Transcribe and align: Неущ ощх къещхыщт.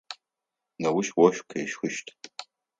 Неущ 0.81 1.07
ощх 1.23 1.43
къещхыщт. 1.49 2.07